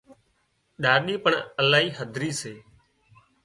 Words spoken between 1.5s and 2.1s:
الاهي